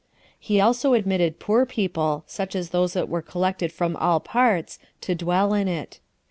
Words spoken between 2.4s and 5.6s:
as those that were collected from all parts, to dwell